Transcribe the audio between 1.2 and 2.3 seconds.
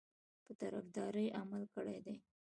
عمل کړی دی.